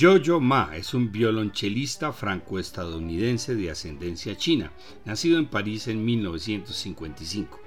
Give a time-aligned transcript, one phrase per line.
[0.00, 4.70] Jojo Ma es un violonchelista franco-estadounidense de ascendencia china,
[5.04, 7.58] nacido en París en 1955.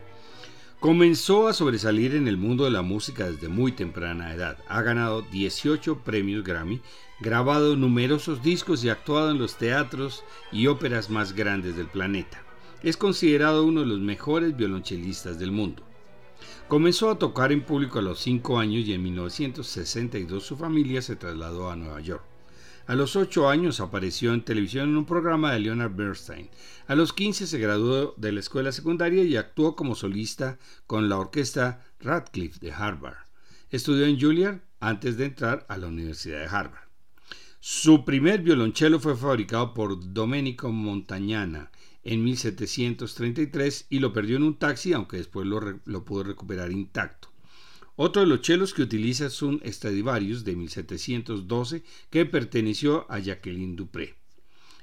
[0.79, 4.57] Comenzó a sobresalir en el mundo de la música desde muy temprana edad.
[4.69, 6.79] Ha ganado 18 premios Grammy,
[7.19, 10.23] grabado numerosos discos y actuado en los teatros
[10.53, 12.41] y óperas más grandes del planeta.
[12.81, 15.83] Es considerado uno de los mejores violonchelistas del mundo.
[16.71, 21.17] Comenzó a tocar en público a los 5 años y en 1962 su familia se
[21.17, 22.23] trasladó a Nueva York.
[22.87, 26.49] A los 8 años apareció en televisión en un programa de Leonard Bernstein.
[26.87, 31.17] A los 15 se graduó de la escuela secundaria y actuó como solista con la
[31.17, 33.17] orquesta Radcliffe de Harvard.
[33.69, 36.87] Estudió en Juilliard antes de entrar a la Universidad de Harvard.
[37.59, 41.69] Su primer violonchelo fue fabricado por Domenico Montagnana
[42.03, 47.29] en 1733 y lo perdió en un taxi, aunque después lo, pudo recuperar intacto.
[47.95, 53.75] Otro de los chelos que utiliza es un Stradivarius de 1712 que perteneció a Jacqueline
[53.75, 54.15] Dupré.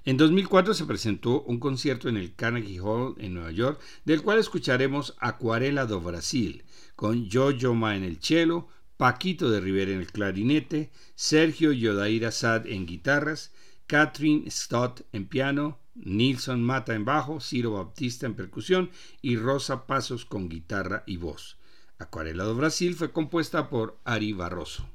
[0.05, 4.39] En 2004 se presentó un concierto en el Carnegie Hall en Nueva York, del cual
[4.39, 6.65] escucharemos Acuarela do Brasil,
[6.97, 12.67] con Jojo Ma en el cello, Paquito de Rivera en el clarinete, Sergio Yodaira Sad
[12.67, 13.53] en guitarras,
[13.87, 18.91] Catherine Stott en piano, Nilson Mata en bajo, Ciro Baptista en percusión
[19.23, 21.59] y Rosa Pasos con guitarra y voz.
[21.99, 24.89] Acuarela do Brasil fue compuesta por Ari Barroso.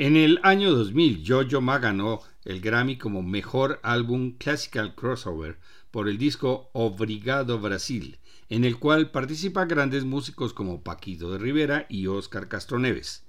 [0.00, 5.58] En el año 2000, Jojo Ma ganó el Grammy como Mejor Álbum Classical Crossover
[5.90, 11.86] por el disco Obrigado Brasil, en el cual participan grandes músicos como Paquito de Rivera
[11.88, 13.24] y Oscar Castroneves.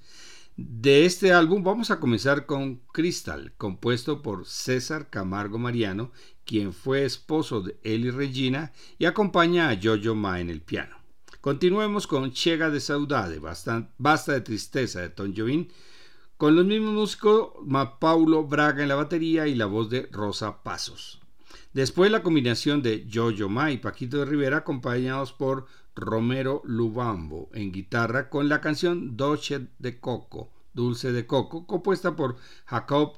[0.58, 6.12] De este álbum vamos a comenzar con Crystal, compuesto por César Camargo Mariano,
[6.46, 10.98] quien fue esposo de Eli Regina y acompaña a Jojo Ma en el piano.
[11.42, 15.68] Continuemos con Chega de Saudade, Basta de Tristeza de Tom Jobim,
[16.40, 17.50] con los mismos músicos
[18.00, 21.20] Paulo Braga en la batería y la voz de Rosa Pasos.
[21.74, 25.66] Después la combinación de Jojo Ma y Paquito de Rivera acompañados por
[25.98, 32.38] Romero Lubambo en guitarra con la canción Dolce de Coco, Dulce de Coco, compuesta por
[32.68, 33.18] Jacob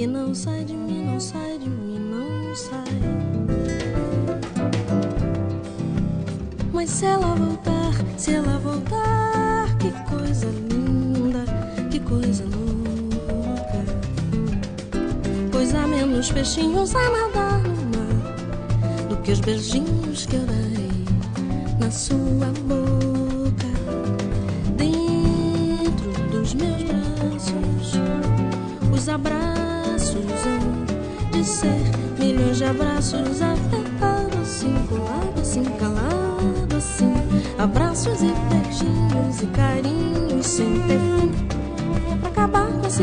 [0.00, 2.70] que não sai de mim, não sai de mim, não sai.
[6.72, 11.44] Mas se ela voltar, se ela voltar, que coisa linda,
[11.90, 13.84] que coisa louca.
[15.52, 21.04] Pois há menos peixinhos a nadar no mar do que os beijinhos que eu dei
[21.78, 23.68] na sua boca.
[24.78, 28.00] Dentro dos meus braços
[28.94, 29.79] os abraços
[30.20, 30.84] ilusão
[31.32, 31.80] de ser
[32.18, 37.12] milhões de abraços apertados, assim, colados, assim, calados, assim.
[37.58, 42.18] Abraços e beijinhos e carinhos sem ter é fim.
[42.20, 43.02] Pra acabar com esse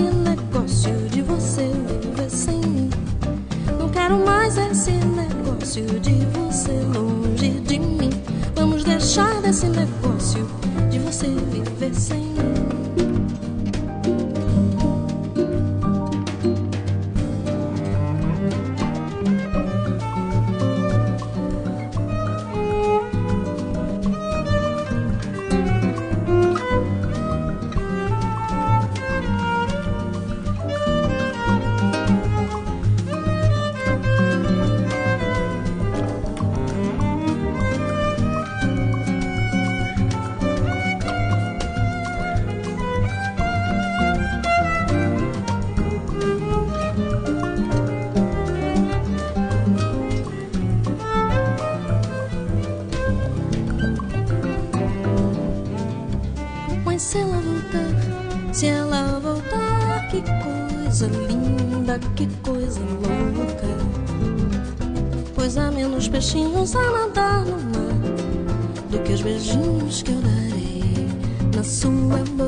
[66.18, 71.10] peixinhos a nadar no mar do que os beijinhos que eu darei
[71.56, 72.47] na sua boca.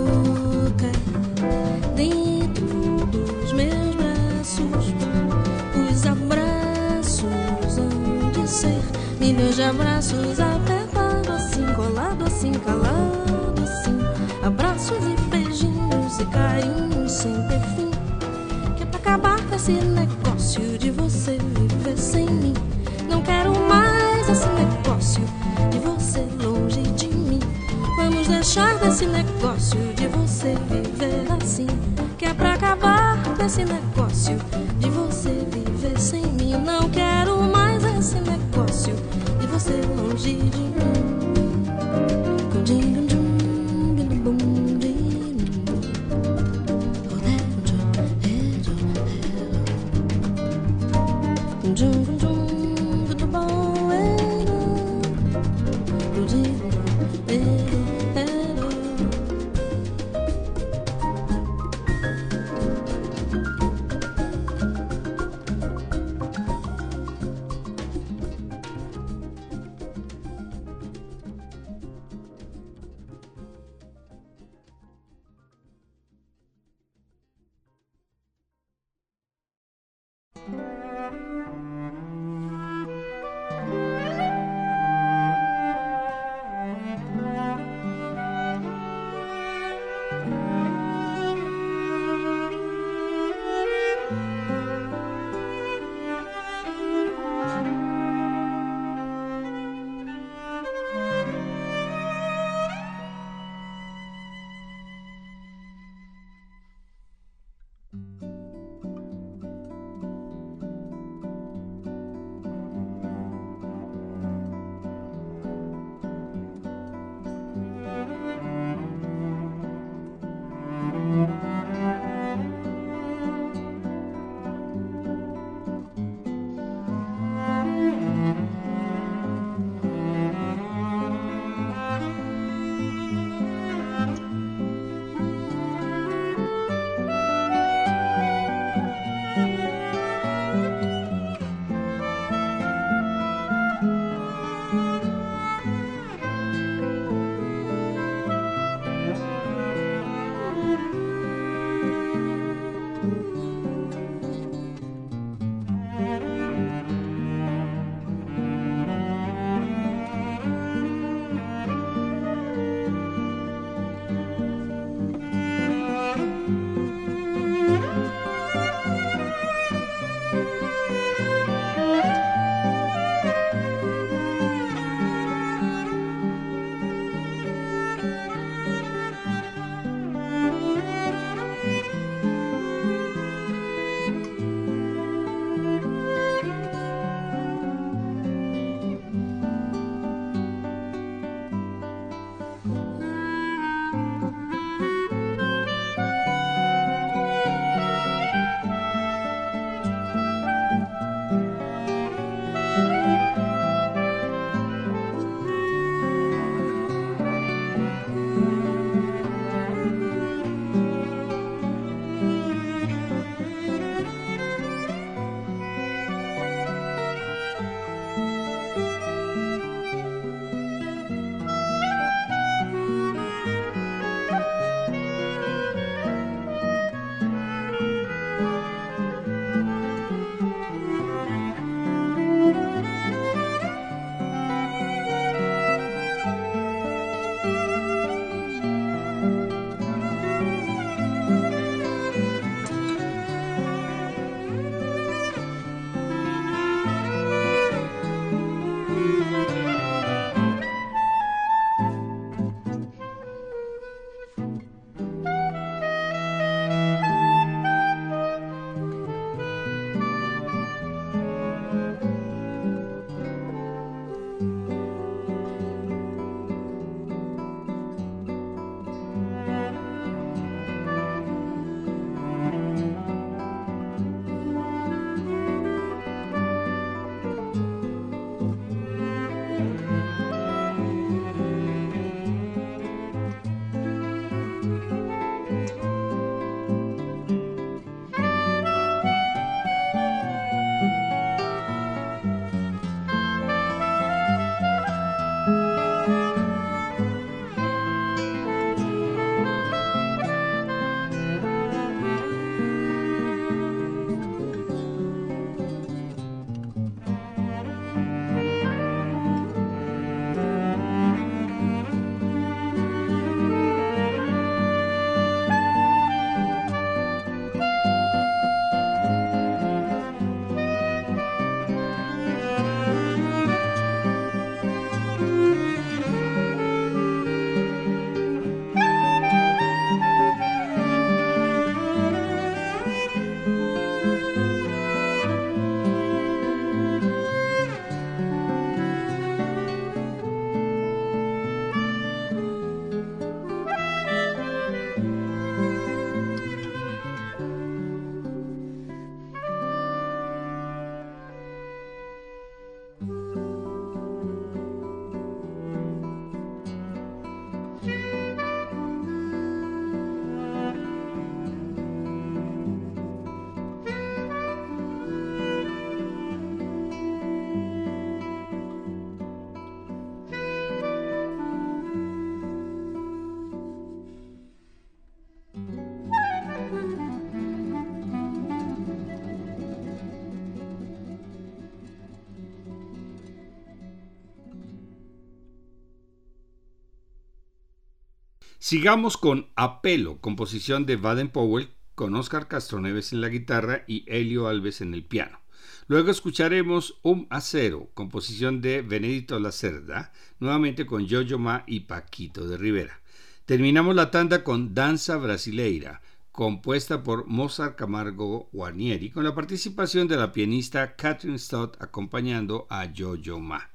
[388.61, 394.49] Sigamos con Apelo, composición de Baden Powell, con Oscar Castroneves en la guitarra y Helio
[394.49, 395.39] Alves en el piano.
[395.87, 402.57] Luego escucharemos Um Acero, composición de Benedito Lacerda, nuevamente con Jojo Ma y Paquito de
[402.57, 402.99] Rivera.
[403.45, 406.01] Terminamos la tanda con Danza Brasileira,
[406.33, 412.89] compuesta por Mozart Camargo Guarnieri, con la participación de la pianista Catherine Stott acompañando a
[412.93, 413.69] Jojo Ma.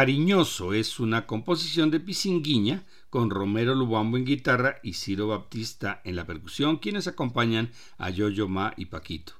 [0.00, 6.16] Cariñoso es una composición de Pisinguiña con Romero Lubambo en guitarra y Ciro Baptista en
[6.16, 9.34] la percusión, quienes acompañan a Yoyo Ma y Paquito.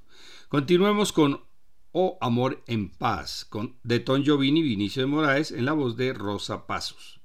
[0.50, 1.40] Continuemos con
[1.92, 5.96] O Amor en Paz, con, de Ton Giovini y Vinicio de Moraes en la voz
[5.96, 7.22] de Rosa Pasos.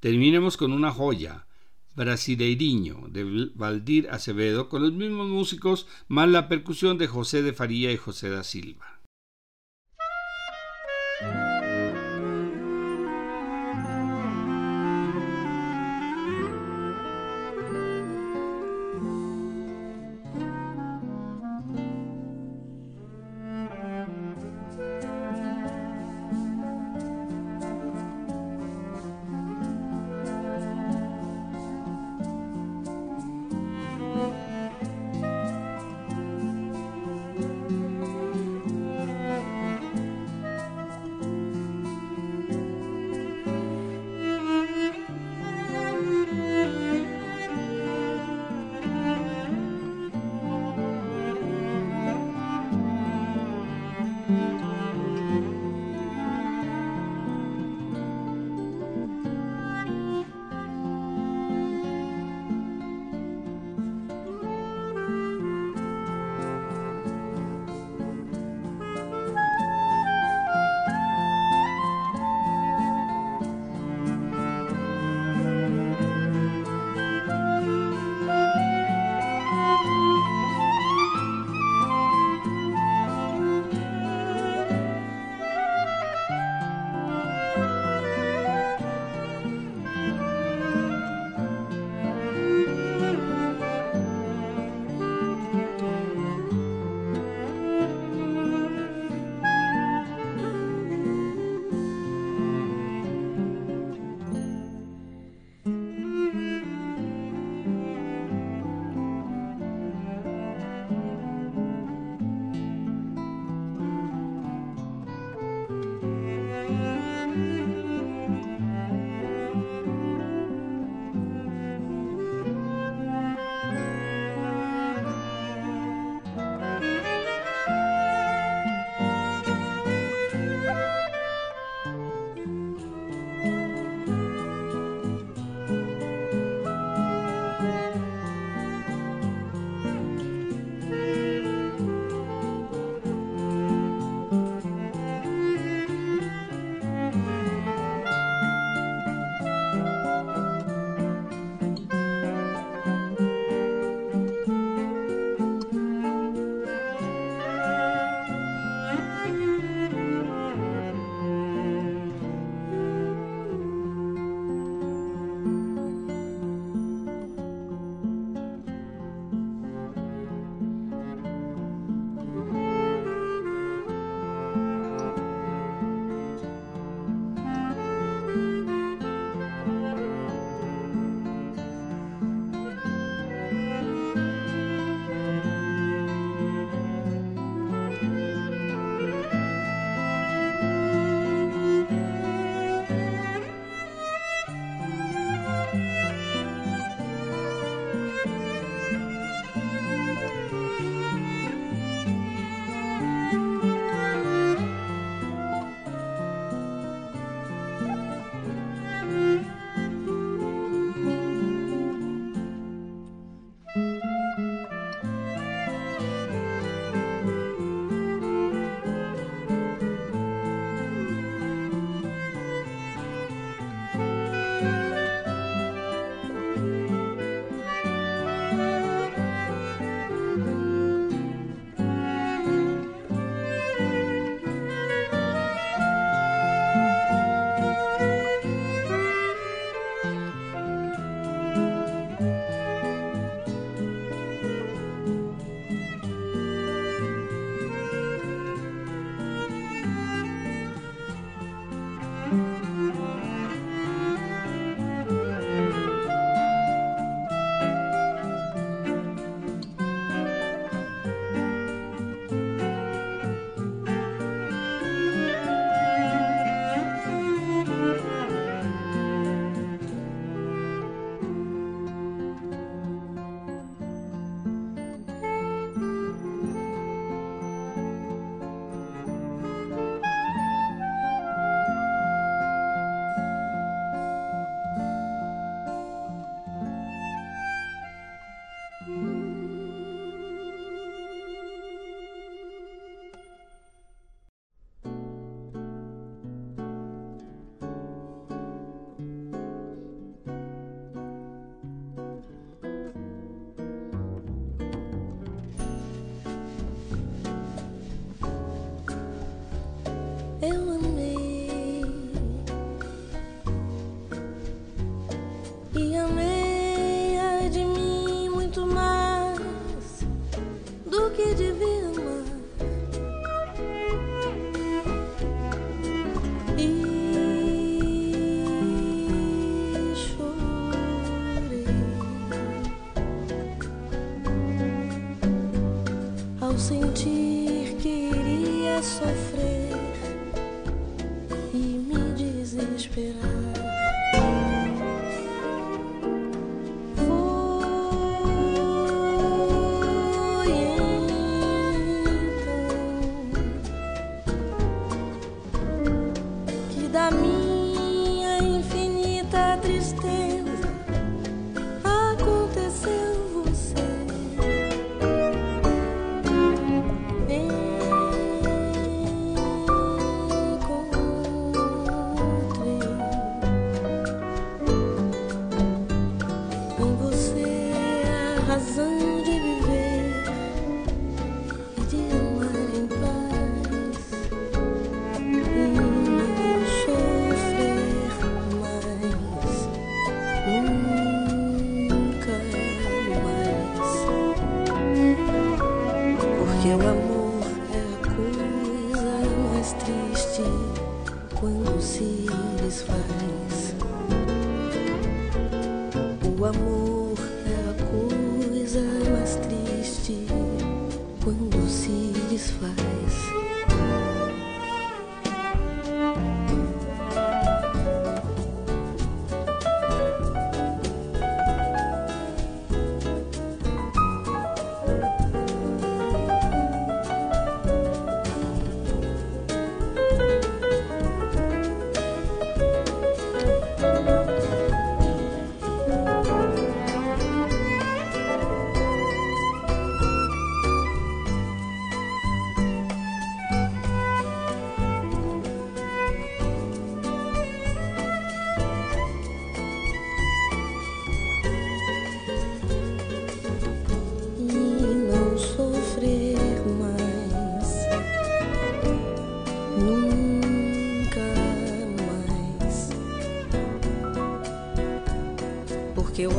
[0.00, 1.46] Terminemos con una joya,
[1.94, 7.92] Brasileirinho, de Valdir Acevedo, con los mismos músicos, más la percusión de José de Faría
[7.92, 8.93] y José da Silva.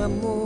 [0.07, 0.44] Thank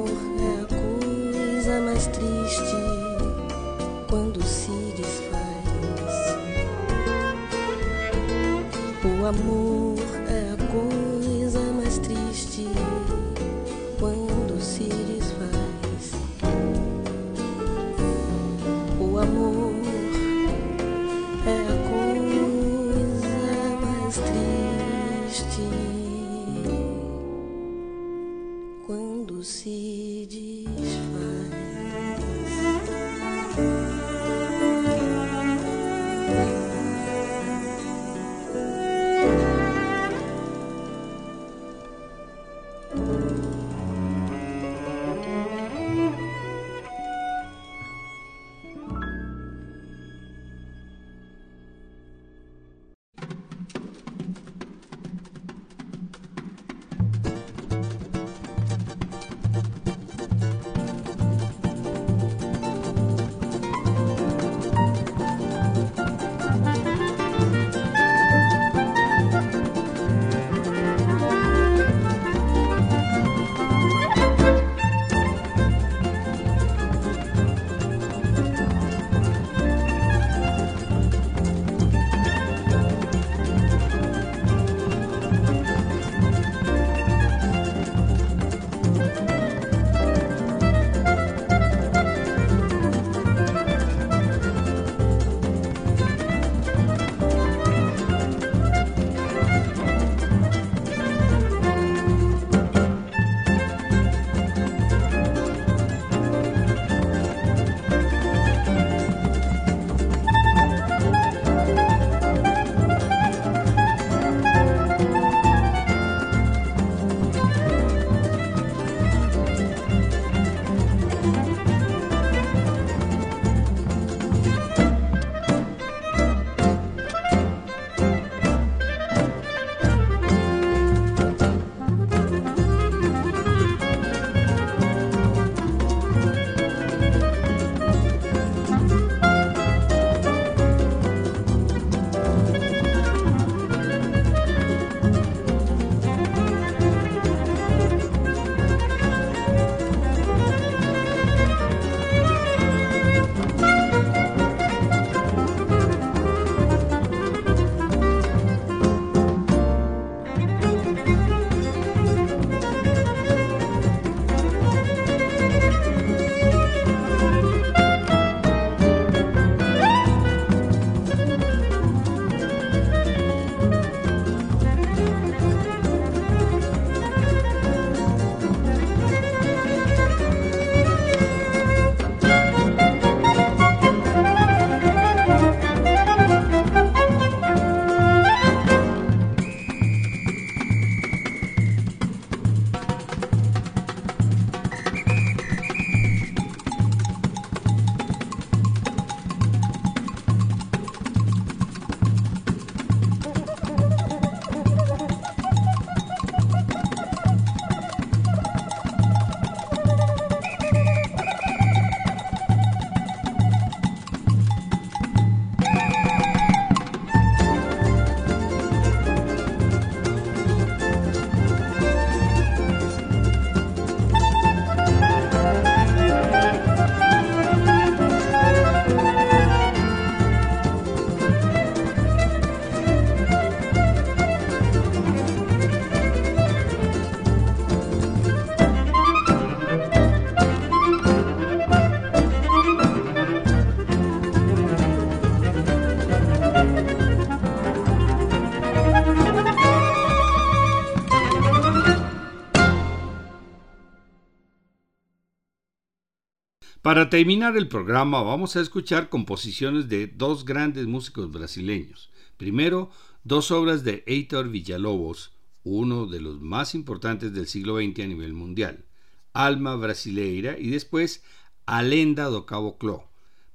[256.90, 262.10] Para terminar el programa vamos a escuchar composiciones de dos grandes músicos brasileños.
[262.36, 262.90] Primero,
[263.24, 265.32] dos obras de Heitor Villalobos,
[265.64, 268.86] uno de los más importantes del siglo XX a nivel mundial,
[269.34, 271.24] Alma Brasileira y después
[271.68, 273.08] Alenda do Caboclo.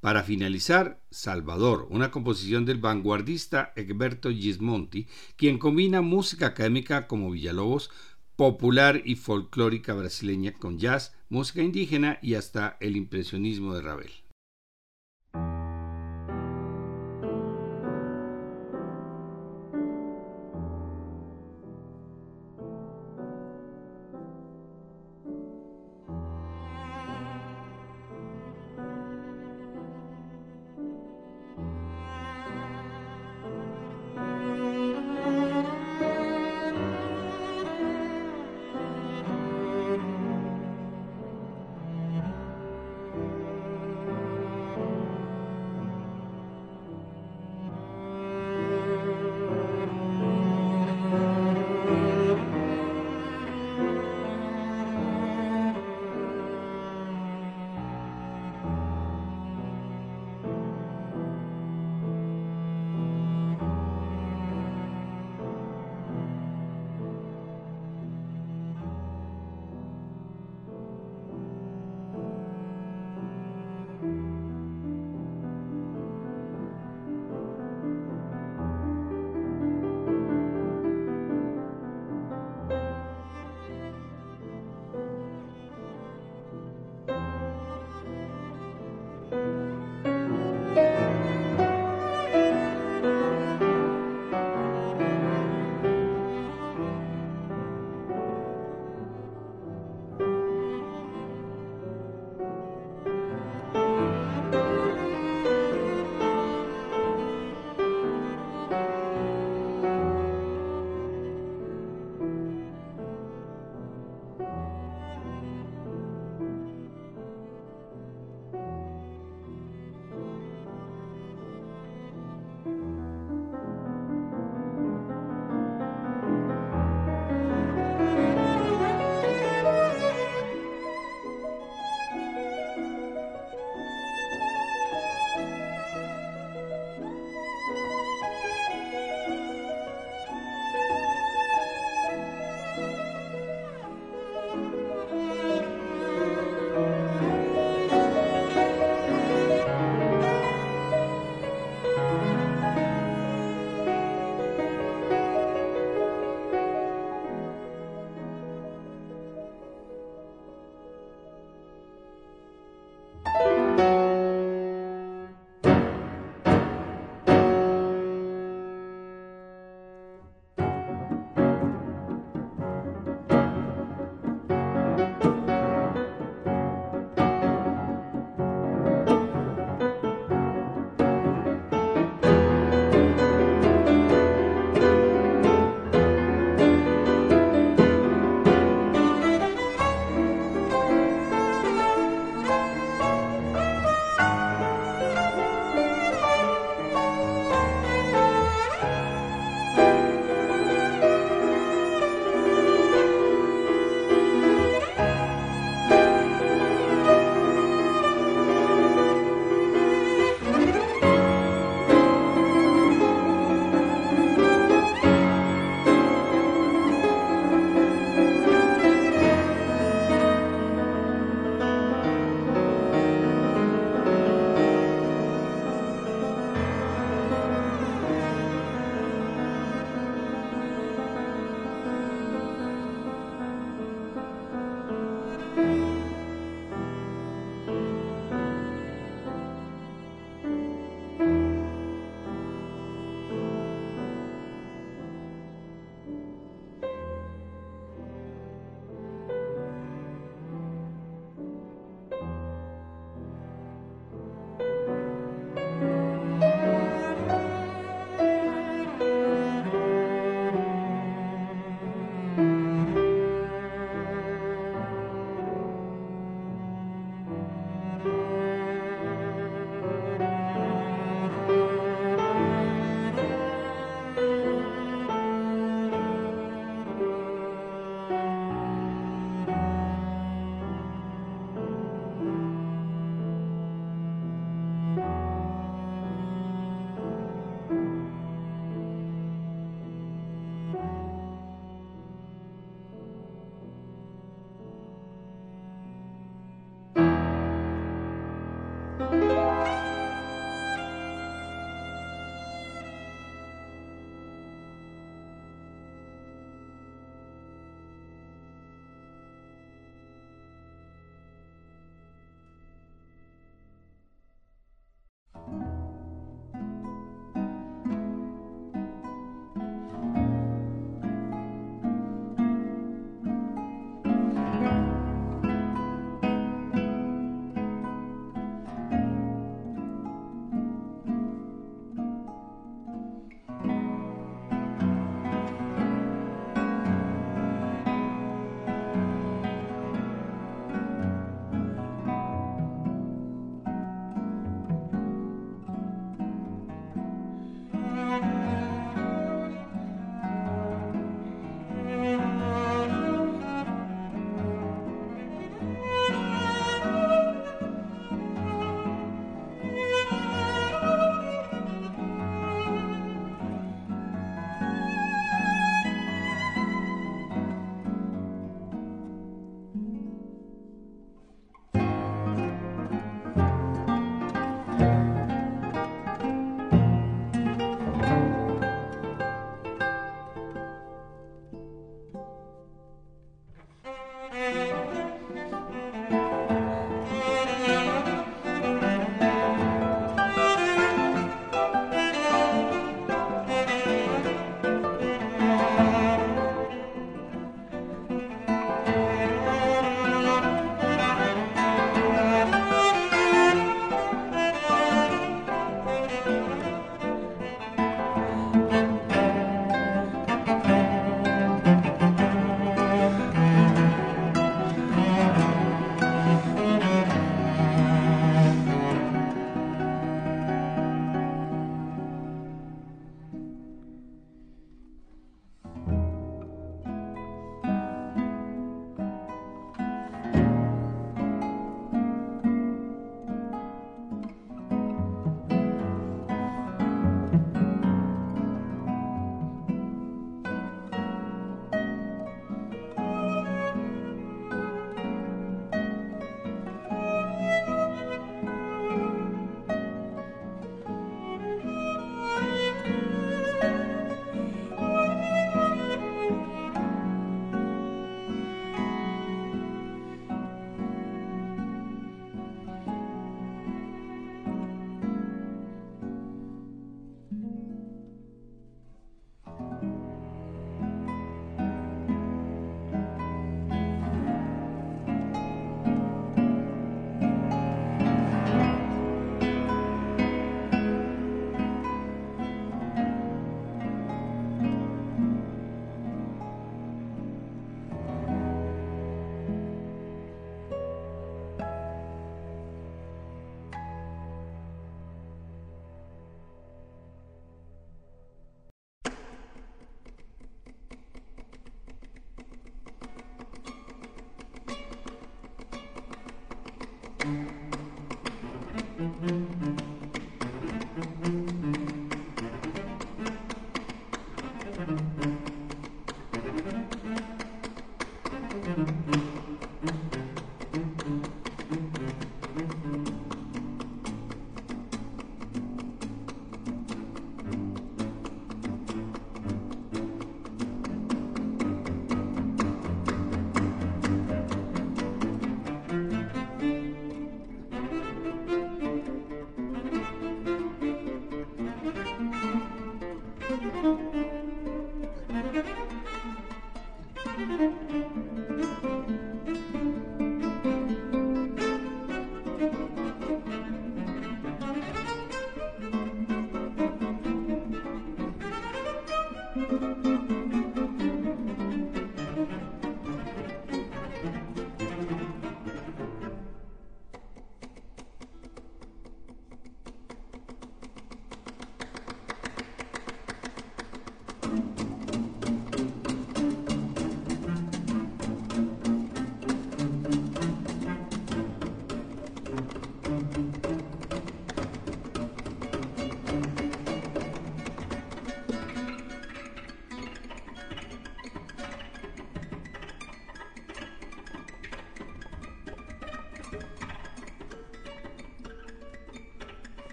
[0.00, 5.06] Para finalizar, Salvador, una composición del vanguardista Egberto Gismonti,
[5.36, 7.90] quien combina música académica como Villalobos,
[8.40, 14.12] popular y folclórica brasileña con jazz, música indígena y hasta el impresionismo de Ravel.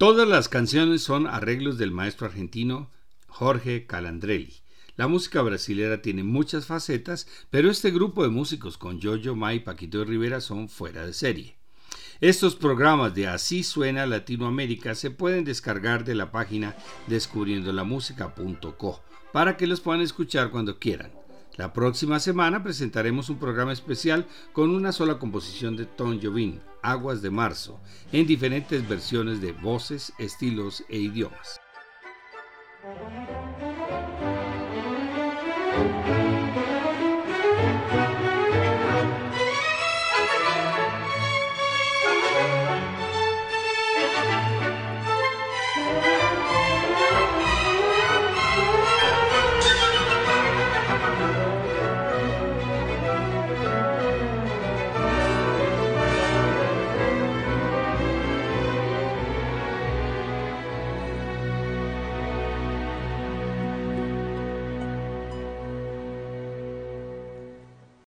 [0.00, 2.90] Todas las canciones son arreglos del maestro argentino
[3.26, 4.54] Jorge Calandrelli.
[4.96, 9.60] La música brasilera tiene muchas facetas, pero este grupo de músicos con Jojo Ma y
[9.60, 11.58] Paquito Rivera son fuera de serie.
[12.22, 16.74] Estos programas de Así suena Latinoamérica se pueden descargar de la página
[17.06, 19.02] descubriendolamusica.co
[19.34, 21.19] para que los puedan escuchar cuando quieran.
[21.60, 27.20] La próxima semana presentaremos un programa especial con una sola composición de Tom Jobim, Aguas
[27.20, 27.78] de Marzo,
[28.12, 31.60] en diferentes versiones de voces, estilos e idiomas.